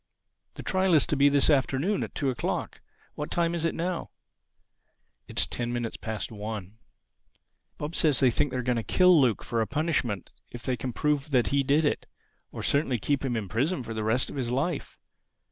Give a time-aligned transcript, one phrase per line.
[0.55, 2.81] The trial is to be this afternoon at two o'clock.
[3.13, 4.09] What time is it now?"
[5.27, 6.79] "It's ten minutes past one."
[7.77, 10.75] "Bob says he thinks they are going to kill Luke for a punishment if they
[10.75, 14.37] can prove that he did it—or certainly keep him in prison for the rest of
[14.37, 14.97] his life.